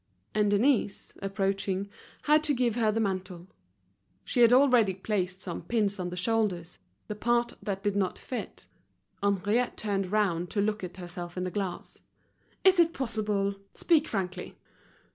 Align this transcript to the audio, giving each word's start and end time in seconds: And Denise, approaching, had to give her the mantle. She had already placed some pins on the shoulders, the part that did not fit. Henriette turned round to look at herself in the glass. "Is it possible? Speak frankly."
And 0.33 0.49
Denise, 0.49 1.13
approaching, 1.21 1.87
had 2.23 2.43
to 2.45 2.55
give 2.55 2.73
her 2.75 2.91
the 2.91 2.99
mantle. 2.99 3.45
She 4.25 4.39
had 4.39 4.51
already 4.51 4.95
placed 4.95 5.43
some 5.43 5.61
pins 5.61 5.99
on 5.99 6.09
the 6.09 6.17
shoulders, 6.17 6.79
the 7.05 7.13
part 7.13 7.53
that 7.61 7.83
did 7.83 7.95
not 7.95 8.17
fit. 8.17 8.65
Henriette 9.21 9.77
turned 9.77 10.11
round 10.11 10.49
to 10.49 10.59
look 10.59 10.83
at 10.83 10.97
herself 10.97 11.37
in 11.37 11.43
the 11.43 11.51
glass. 11.51 11.99
"Is 12.63 12.79
it 12.79 12.93
possible? 12.93 13.57
Speak 13.75 14.07
frankly." 14.07 14.57